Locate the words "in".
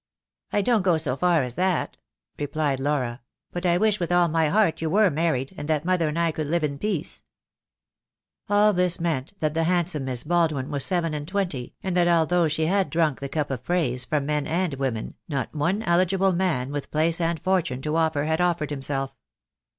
6.63-6.79